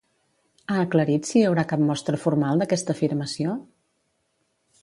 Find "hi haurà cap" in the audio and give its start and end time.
1.41-1.83